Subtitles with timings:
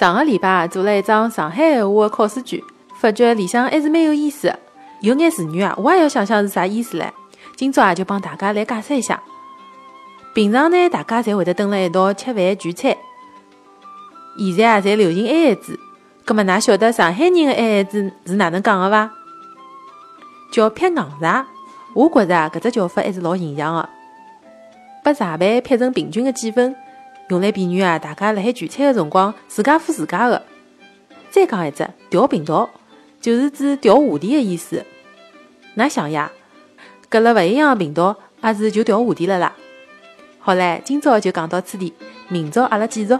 [0.00, 2.58] 上个礼拜做了一张上海闲话的考试卷，
[2.94, 4.58] 发觉里向还是蛮有意思的，
[5.02, 7.04] 有眼词语啊，我也要想想是啥意思唻。
[7.54, 9.22] 今朝啊，就帮大家来解释一下。
[10.32, 12.96] 平常呢，大家侪会得蹲辣一道吃饭聚餐，
[14.38, 15.78] 现在啊，侪流行 A A 制。
[16.24, 19.10] 葛末，㑚晓得上海人的 A A 制是哪能讲的伐？
[20.50, 21.46] 叫撇硬茶。
[21.94, 23.86] 我觉着啊，搿只叫法还是老形象的，
[25.04, 26.74] 把茶杯撇成平均的几分，
[27.30, 30.44] 用来比喻啊，大家辣海聚餐的辰光，自家付自家的。
[31.30, 32.68] 再讲一只调频道，
[33.20, 34.84] 就是指调话题的意思。
[35.76, 36.32] 㑚想呀，
[37.08, 39.54] 隔了勿一样的频道，阿是就调话题了啦。
[40.40, 41.94] 好唻，今朝就讲到此地，
[42.26, 43.14] 明朝阿拉继续。